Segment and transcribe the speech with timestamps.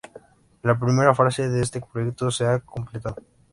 [0.63, 3.17] La primera fase de este proyecto ya se ha completado.